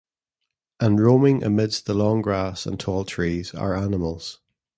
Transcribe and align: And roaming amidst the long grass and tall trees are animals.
And 0.79 0.99
roaming 0.99 1.43
amidst 1.43 1.85
the 1.85 1.93
long 1.93 2.23
grass 2.23 2.65
and 2.65 2.79
tall 2.79 3.05
trees 3.05 3.53
are 3.53 3.75
animals. 3.75 4.39